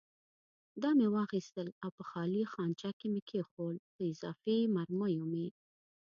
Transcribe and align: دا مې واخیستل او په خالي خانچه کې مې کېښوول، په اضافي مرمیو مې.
دا 0.81 0.89
مې 0.97 1.07
واخیستل 1.15 1.67
او 1.83 1.89
په 1.97 2.03
خالي 2.09 2.43
خانچه 2.53 2.89
کې 2.99 3.07
مې 3.13 3.21
کېښوول، 3.29 3.77
په 3.95 3.99
اضافي 4.11 4.57
مرمیو 4.75 5.25
مې. 5.31 5.47